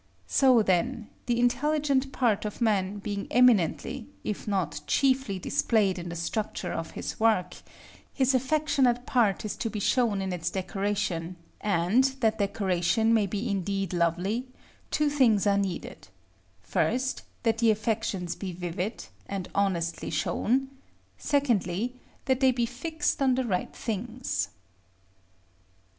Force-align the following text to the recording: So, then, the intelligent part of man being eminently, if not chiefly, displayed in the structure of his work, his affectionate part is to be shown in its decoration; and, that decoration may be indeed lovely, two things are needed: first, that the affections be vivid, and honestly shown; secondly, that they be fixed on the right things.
So, 0.25 0.63
then, 0.63 1.09
the 1.27 1.39
intelligent 1.39 2.11
part 2.11 2.43
of 2.43 2.59
man 2.59 2.97
being 2.97 3.27
eminently, 3.29 4.07
if 4.23 4.47
not 4.47 4.81
chiefly, 4.87 5.37
displayed 5.37 5.99
in 5.99 6.09
the 6.09 6.15
structure 6.15 6.73
of 6.73 6.89
his 6.97 7.19
work, 7.19 7.57
his 8.11 8.33
affectionate 8.33 9.05
part 9.05 9.45
is 9.45 9.55
to 9.57 9.69
be 9.69 9.79
shown 9.79 10.19
in 10.19 10.33
its 10.33 10.49
decoration; 10.49 11.35
and, 11.61 12.03
that 12.19 12.39
decoration 12.39 13.13
may 13.13 13.27
be 13.27 13.47
indeed 13.47 13.93
lovely, 13.93 14.47
two 14.89 15.07
things 15.11 15.45
are 15.45 15.59
needed: 15.59 16.07
first, 16.63 17.21
that 17.43 17.59
the 17.59 17.69
affections 17.69 18.35
be 18.35 18.51
vivid, 18.53 19.05
and 19.27 19.49
honestly 19.53 20.09
shown; 20.09 20.69
secondly, 21.19 21.93
that 22.25 22.39
they 22.39 22.49
be 22.49 22.65
fixed 22.65 23.21
on 23.21 23.35
the 23.35 23.45
right 23.45 23.75
things. 23.75 24.47